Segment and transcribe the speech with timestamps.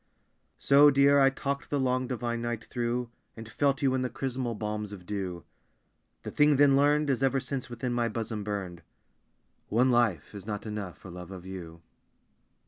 [0.57, 4.57] So, Dear, I talked the long, divine night through, And felt you in the chrismal
[4.57, 5.43] balms of dew.
[6.23, 8.81] The thing then learned Has ever since within my bosom burned
[9.69, 11.83] One life is not enough for love of you.